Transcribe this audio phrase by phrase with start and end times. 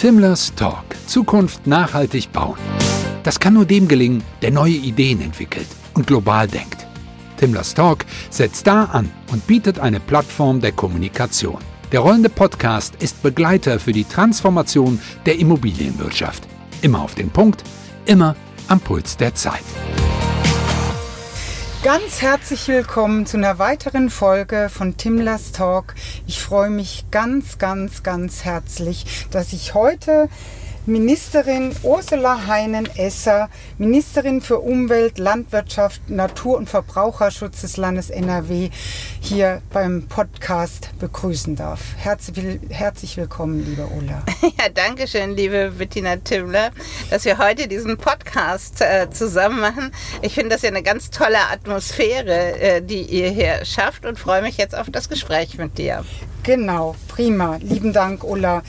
[0.00, 0.96] Timlers Talk.
[1.06, 2.56] Zukunft nachhaltig bauen.
[3.22, 6.86] Das kann nur dem gelingen, der neue Ideen entwickelt und global denkt.
[7.36, 11.58] Timlers Talk setzt da an und bietet eine Plattform der Kommunikation.
[11.92, 16.48] Der rollende Podcast ist Begleiter für die Transformation der Immobilienwirtschaft.
[16.80, 17.62] Immer auf den Punkt,
[18.06, 18.36] immer
[18.68, 19.64] am Puls der Zeit.
[21.82, 25.94] Ganz herzlich willkommen zu einer weiteren Folge von Timlers Talk.
[26.26, 30.28] Ich freue mich ganz, ganz, ganz herzlich, dass ich heute
[30.90, 38.70] Ministerin Ursula Heinen-Esser, Ministerin für Umwelt, Landwirtschaft, Natur- und Verbraucherschutz des Landes NRW,
[39.20, 41.80] hier beim Podcast begrüßen darf.
[41.96, 44.22] Herzlich, willkommen, liebe Ulla.
[44.58, 46.72] Ja, danke schön, liebe Bettina Timmler,
[47.08, 49.92] dass wir heute diesen Podcast äh, zusammen machen.
[50.22, 54.42] Ich finde das ja eine ganz tolle Atmosphäre, äh, die ihr hier schafft und freue
[54.42, 56.04] mich jetzt auf das Gespräch mit dir.
[56.50, 57.58] Genau, prima.
[57.60, 58.64] Lieben Dank, Ulla.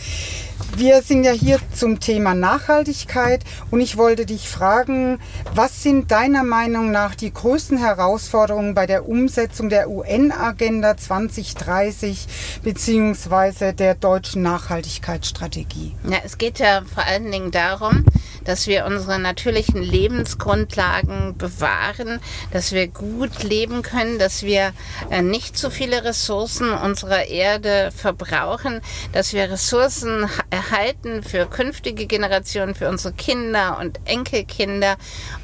[0.78, 5.18] Wir sind ja hier zum Thema Nachhaltigkeit und ich wollte dich fragen,
[5.56, 12.28] was sind deiner Meinung nach die größten Herausforderungen bei der Umsetzung der UN-Agenda 2030
[12.62, 13.74] bzw.
[13.74, 15.96] der deutschen Nachhaltigkeitsstrategie?
[16.08, 18.06] Ja, es geht ja vor allen Dingen darum,
[18.46, 22.20] dass wir unsere natürlichen Lebensgrundlagen bewahren,
[22.52, 24.74] dass wir gut leben können, dass wir
[25.10, 28.82] äh, nicht zu viele Ressourcen unserer Erde verbrauchen,
[29.12, 34.98] dass wir Ressourcen erhalten für künftige Generationen, für unsere Kinder und Enkelkinder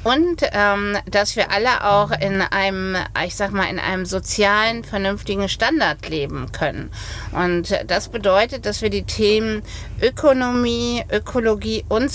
[0.04, 5.48] und ähm, dass wir alle auch in einem, ich sag mal, in einem sozialen, vernünftigen
[5.48, 6.90] Standard leben können.
[7.32, 9.62] Und das bedeutet, dass wir die Themen
[10.00, 12.10] Ökonomie, Ökologie und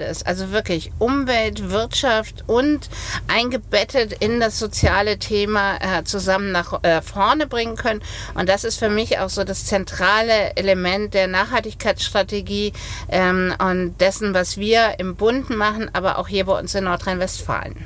[0.00, 2.88] Soziales, also wirklich Umwelt, Wirtschaft und
[3.28, 8.00] eingebettet in das soziale Thema äh, zusammen nach äh, vorne bringen können.
[8.34, 12.72] Und das ist für mich auch so das zentrale Element der Nachhaltigkeitsstrategie
[13.08, 17.76] ähm, und dessen, was wir im Bund machen, aber auch hier bei uns in Nordrhein-Westfalen.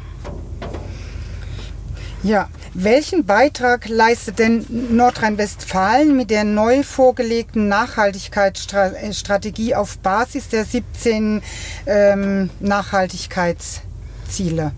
[2.22, 11.42] Ja, welchen Beitrag leistet denn Nordrhein-Westfalen mit der neu vorgelegten Nachhaltigkeitsstrategie auf Basis der 17
[11.86, 14.72] ähm, Nachhaltigkeitsziele?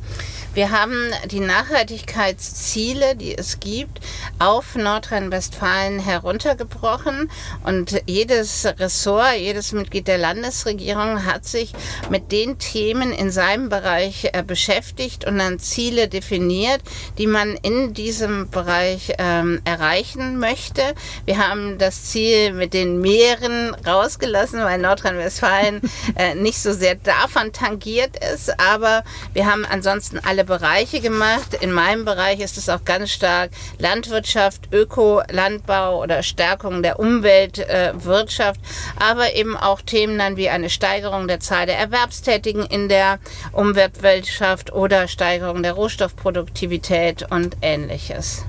[0.56, 4.00] Wir haben die Nachhaltigkeitsziele, die es gibt,
[4.38, 7.30] auf Nordrhein-Westfalen heruntergebrochen
[7.62, 11.74] und jedes Ressort, jedes Mitglied der Landesregierung hat sich
[12.08, 16.80] mit den Themen in seinem Bereich äh, beschäftigt und dann Ziele definiert,
[17.18, 20.80] die man in diesem Bereich ähm, erreichen möchte.
[21.26, 25.82] Wir haben das Ziel mit den Meeren rausgelassen, weil Nordrhein-Westfalen
[26.16, 31.54] äh, nicht so sehr davon tangiert ist, aber wir haben ansonsten alle Bereiche gemacht.
[31.60, 39.04] In meinem Bereich ist es auch ganz stark Landwirtschaft, Ökolandbau oder Stärkung der Umweltwirtschaft, äh,
[39.04, 43.18] aber eben auch Themen dann wie eine Steigerung der Zahl der Erwerbstätigen in der
[43.52, 48.44] Umweltwirtschaft oder Steigerung der Rohstoffproduktivität und ähnliches.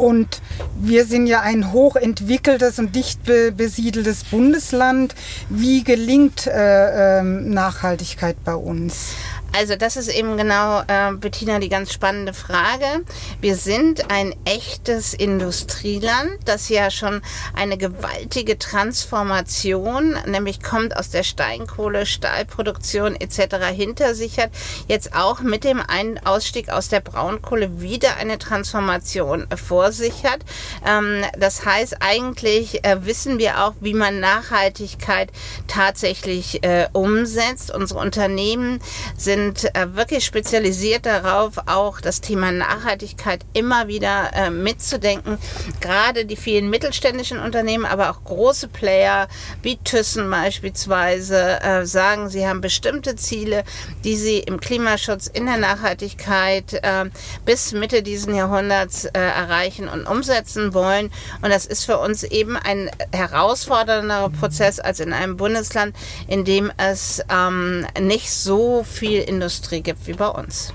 [0.00, 0.40] Und
[0.80, 5.14] wir sind ja ein hochentwickeltes und dicht besiedeltes Bundesland.
[5.50, 9.12] Wie gelingt äh, äh, Nachhaltigkeit bei uns?
[9.52, 13.04] Also das ist eben genau, äh, Bettina, die ganz spannende Frage.
[13.40, 17.20] Wir sind ein echtes Industrieland, das ja schon
[17.54, 23.56] eine gewaltige Transformation, nämlich kommt aus der Steinkohle, Stahlproduktion etc.
[23.74, 24.50] hinter sich hat,
[24.86, 30.40] jetzt auch mit dem Ein Ausstieg aus der Braunkohle wieder eine Transformation vor sich hat.
[30.86, 35.30] Ähm, das heißt, eigentlich äh, wissen wir auch, wie man Nachhaltigkeit
[35.66, 37.74] tatsächlich äh, umsetzt.
[37.74, 38.80] Unsere Unternehmen
[39.16, 45.38] sind sind äh, wirklich spezialisiert darauf, auch das Thema Nachhaltigkeit immer wieder äh, mitzudenken.
[45.80, 49.28] Gerade die vielen mittelständischen Unternehmen, aber auch große Player
[49.62, 53.64] wie Thyssen beispielsweise äh, sagen, sie haben bestimmte Ziele,
[54.04, 57.06] die sie im Klimaschutz, in der Nachhaltigkeit äh,
[57.46, 61.10] bis Mitte dieses Jahrhunderts äh, erreichen und umsetzen wollen.
[61.40, 65.96] Und das ist für uns eben ein herausfordernder Prozess als in einem Bundesland,
[66.28, 70.74] in dem es ähm, nicht so viel Industrie gibt wie bei uns.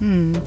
[0.00, 0.40] Hm.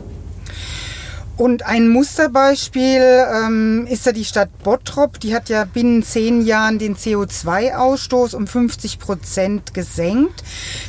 [1.37, 5.19] Und ein Musterbeispiel ähm, ist ja die Stadt Bottrop.
[5.19, 10.43] Die hat ja binnen zehn Jahren den CO2-Ausstoß um 50 Prozent gesenkt.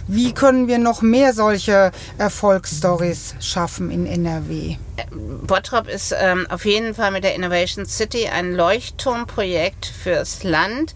[0.08, 4.76] Wie können wir noch mehr solche Erfolgsstories schaffen in NRW?
[5.10, 10.94] Bottrop ist ähm, auf jeden Fall mit der Innovation City ein Leuchtturmprojekt fürs Land.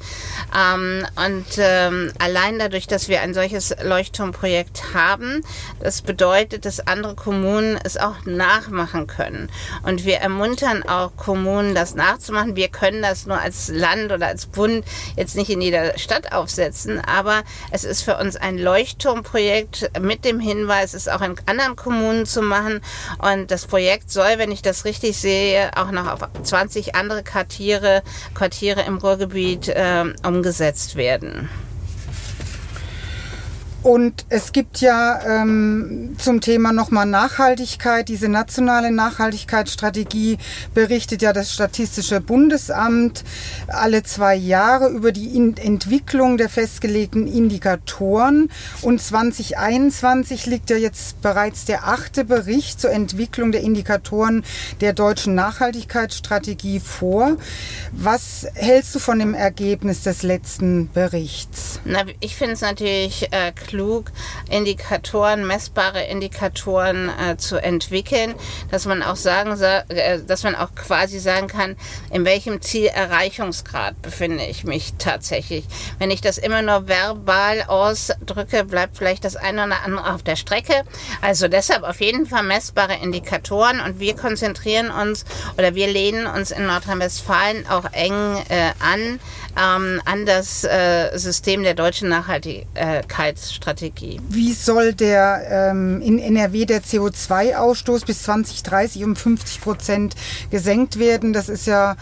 [0.56, 5.40] Ähm, und ähm, allein dadurch, dass wir ein solches Leuchtturmprojekt haben,
[5.81, 9.48] das bedeutet, dass andere Kommunen es auch nachmachen können.
[9.82, 12.54] Und wir ermuntern auch Kommunen, das nachzumachen.
[12.54, 14.84] Wir können das nur als Land oder als Bund
[15.16, 20.38] jetzt nicht in jeder Stadt aufsetzen, aber es ist für uns ein Leuchtturmprojekt mit dem
[20.38, 22.81] Hinweis, es auch in anderen Kommunen zu machen.
[23.19, 28.02] Und das Projekt soll, wenn ich das richtig sehe, auch noch auf 20 andere Quartiere,
[28.34, 31.48] Quartiere im Ruhrgebiet äh, umgesetzt werden.
[33.86, 40.38] Und es gibt ja ähm, zum Thema nochmal Nachhaltigkeit, diese nationale Nachhaltigkeitsstrategie
[40.74, 43.22] berichtet ja das Statistische Bundesamt
[43.68, 48.50] alle zwei Jahre über die In Entwicklung der festgelegten Indikatoren.
[48.82, 54.44] Und 2021 liegt ja jetzt bereits der achte Bericht zur Entwicklung der Indikatoren
[54.80, 57.36] der deutschen Nachhaltigkeitsstrategie vor.
[57.92, 61.78] Was hältst du von dem Ergebnis des letzten Berichts?
[61.84, 63.75] Na, ich finde es natürlich äh, klug,
[64.50, 68.34] Indikatoren, messbare Indikatoren äh, zu entwickeln,
[68.70, 71.76] dass man auch sagen, äh, dass man auch quasi sagen kann,
[72.11, 75.64] in welchem Zielerreichungsgrad befinde ich mich tatsächlich.
[75.99, 80.37] Wenn ich das immer nur verbal ausdrücke, bleibt vielleicht das eine oder andere auf der
[80.37, 80.84] Strecke.
[81.20, 85.25] Also deshalb auf jeden Fall messbare Indikatoren und wir konzentrieren uns
[85.56, 88.12] oder wir lehnen uns in Nordrhein-Westfalen auch eng
[88.49, 89.20] äh, an
[89.56, 93.65] ähm, an das äh, System der deutschen Nachhaltigkeitsstrategie.
[93.66, 94.20] Strategie.
[94.28, 100.14] Wie soll der ähm, in NRW der CO2-Ausstoß bis 2030 um 50 Prozent
[100.52, 101.32] gesenkt werden?
[101.32, 101.96] Das ist ja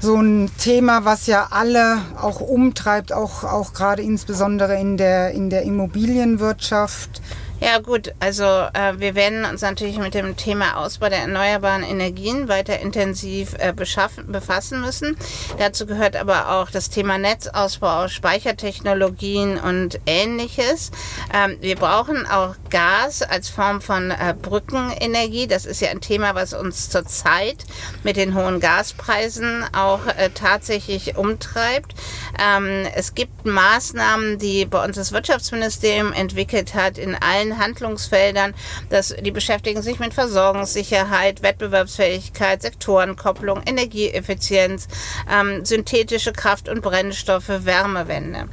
[0.00, 5.50] so ein Thema, was ja alle auch umtreibt, auch, auch gerade insbesondere in der, in
[5.50, 7.20] der Immobilienwirtschaft.
[7.60, 12.48] Ja gut, also äh, wir werden uns natürlich mit dem Thema Ausbau der erneuerbaren Energien
[12.48, 15.16] weiter intensiv äh, befassen müssen.
[15.58, 20.90] Dazu gehört aber auch das Thema Netzausbau, Speichertechnologien und ähnliches.
[21.32, 25.46] Ähm, wir brauchen auch Gas als Form von äh, Brückenenergie.
[25.46, 27.64] Das ist ja ein Thema, was uns zurzeit
[28.02, 31.94] mit den hohen Gaspreisen auch äh, tatsächlich umtreibt.
[32.38, 38.54] Ähm, es gibt Maßnahmen, die bei uns das Wirtschaftsministerium entwickelt hat in allen Handlungsfeldern.
[38.90, 44.88] Das, die beschäftigen sich mit Versorgungssicherheit, Wettbewerbsfähigkeit, Sektorenkopplung, Energieeffizienz,
[45.30, 48.48] ähm, synthetische Kraft- und Brennstoffe, Wärmewende.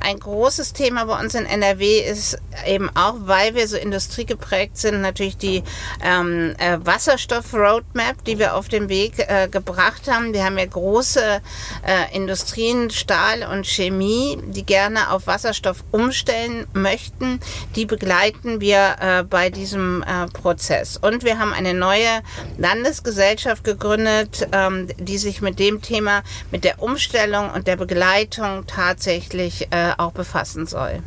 [0.00, 5.00] Ein großes Thema bei uns in NRW ist eben auch, weil wir so industriegeprägt sind,
[5.00, 5.62] natürlich die
[6.02, 10.32] ähm, äh, Wasserstoff-Roadmap, die wir auf den Weg äh, gebracht haben.
[10.32, 11.40] Wir haben ja große
[11.86, 17.40] äh, Industrien, Stahl und Chemie, die gerne auf Wasserstoff umstellen möchten.
[17.76, 20.96] Die begleiten begleiten wir äh, bei diesem äh, Prozess.
[20.96, 22.22] Und wir haben eine neue
[22.58, 29.68] Landesgesellschaft gegründet, ähm, die sich mit dem Thema, mit der Umstellung und der Begleitung tatsächlich
[29.70, 31.02] äh, auch befassen soll.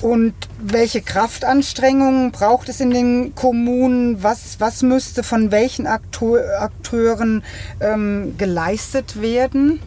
[0.00, 4.22] Und welche Kraftanstrengungen braucht es in den Kommunen?
[4.22, 7.42] Was, was müsste von welchen Akteuren
[7.80, 9.80] ähm, geleistet werden?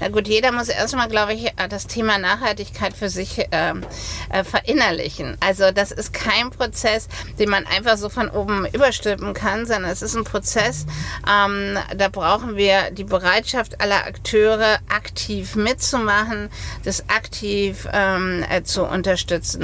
[0.00, 3.82] Na gut, jeder muss erstmal, glaube ich, das Thema Nachhaltigkeit für sich ähm,
[4.30, 5.36] äh, verinnerlichen.
[5.40, 10.02] Also das ist kein Prozess, den man einfach so von oben überstülpen kann, sondern es
[10.02, 10.86] ist ein Prozess,
[11.28, 16.48] ähm, da brauchen wir die Bereitschaft aller Akteure, aktiv mitzumachen,
[16.84, 19.57] das aktiv ähm, äh, zu unterstützen.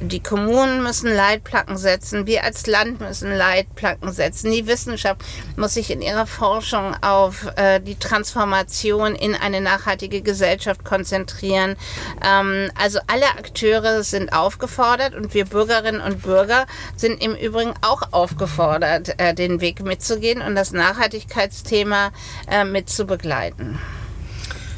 [0.00, 5.22] Die Kommunen müssen Leitplatten setzen, wir als Land müssen Leitplatten setzen, die Wissenschaft
[5.56, 11.76] muss sich in ihrer Forschung auf äh, die Transformation in eine nachhaltige Gesellschaft konzentrieren.
[12.24, 18.12] Ähm, also alle Akteure sind aufgefordert und wir Bürgerinnen und Bürger sind im Übrigen auch
[18.12, 22.10] aufgefordert, äh, den Weg mitzugehen und das Nachhaltigkeitsthema
[22.50, 23.78] äh, mitzubegleiten.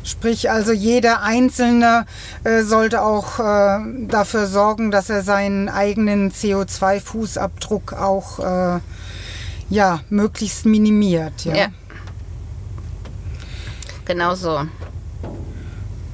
[0.08, 2.06] Sprich, also jeder Einzelne
[2.44, 8.80] äh, sollte auch äh, dafür sorgen, dass er seinen eigenen CO2-Fußabdruck auch äh,
[9.68, 11.44] ja, möglichst minimiert.
[11.44, 11.54] Ja.
[11.54, 11.66] ja.
[14.06, 14.66] Genau so.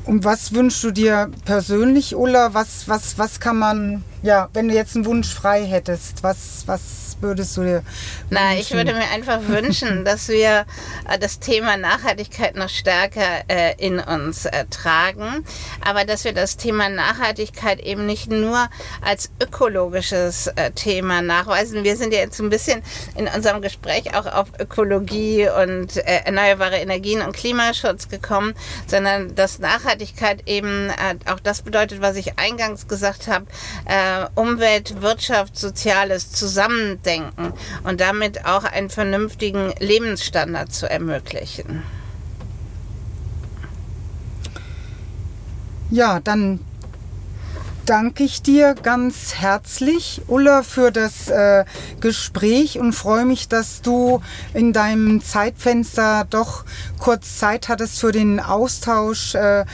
[0.04, 2.52] Und was wünschst du dir persönlich, Ulla?
[2.52, 7.18] Was, was, was kann man, ja, wenn du jetzt einen Wunsch frei hättest, was, was
[7.20, 8.28] würdest du dir wünschen?
[8.30, 10.64] Na, ich würde mir einfach wünschen, dass wir
[11.08, 15.44] äh, das Thema Nachhaltigkeit noch stärker äh, in uns äh, tragen,
[15.84, 18.70] aber dass wir das Thema Nachhaltigkeit eben nicht nur
[19.02, 21.84] als ökologisches äh, Thema nachweisen.
[21.84, 22.82] Wir sind ja jetzt ein bisschen
[23.16, 28.54] in unserem Gespräch auch auf Ökologie und äh, erneuerbare Energien und Klimaschutz gekommen,
[28.86, 33.44] sondern dass Nachhaltigkeit eben äh, auch das bedeutet, was ich eingangs gesagt habe,
[34.34, 37.52] Umwelt, Wirtschaft, Soziales zusammendenken
[37.84, 41.82] und damit auch einen vernünftigen Lebensstandard zu ermöglichen.
[45.90, 46.60] Ja, dann
[47.86, 51.64] danke ich dir ganz herzlich, Ulla, für das äh,
[52.00, 54.22] Gespräch und freue mich, dass du
[54.54, 56.64] in deinem Zeitfenster doch
[56.98, 59.34] kurz Zeit hattest für den Austausch.
[59.34, 59.64] Äh,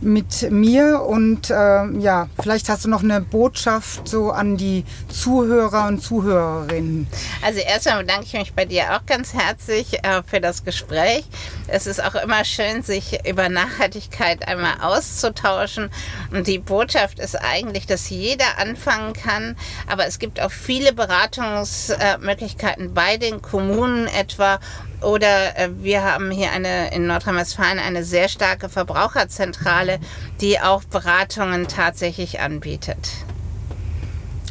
[0.00, 5.88] mit mir und äh, ja, vielleicht hast du noch eine Botschaft so an die Zuhörer
[5.88, 7.06] und Zuhörerinnen.
[7.42, 11.24] Also erstmal bedanke ich mich bei dir auch ganz herzlich äh, für das Gespräch.
[11.68, 15.90] Es ist auch immer schön, sich über Nachhaltigkeit einmal auszutauschen
[16.32, 22.94] und die Botschaft ist eigentlich, dass jeder anfangen kann, aber es gibt auch viele Beratungsmöglichkeiten
[22.94, 24.58] bei den Kommunen etwa
[25.02, 29.98] oder äh, wir haben hier eine in Nordrhein-Westfalen eine sehr starke Verbraucherzentrale,
[30.40, 33.10] die auch Beratungen tatsächlich anbietet.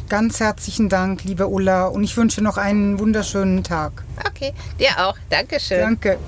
[0.08, 4.02] Ganz herzlichen Dank, liebe Ulla, und ich wünsche noch einen wunderschönen Tag.
[4.28, 5.16] Okay, dir auch.
[5.28, 5.80] Dankeschön.
[5.80, 6.18] Danke.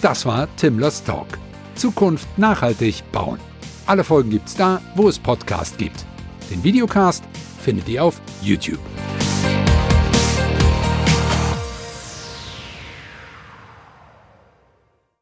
[0.00, 1.26] Das war Timlers Talk.
[1.74, 3.38] Zukunft nachhaltig bauen.
[3.86, 6.06] Alle Folgen gibt's da, wo es Podcast gibt.
[6.50, 7.24] Den Videocast
[7.62, 8.80] findet ihr auf YouTube.